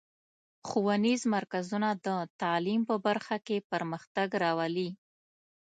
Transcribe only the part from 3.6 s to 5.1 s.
پرمختګ راولي.